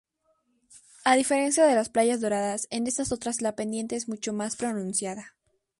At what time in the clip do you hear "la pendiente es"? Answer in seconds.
3.43-4.09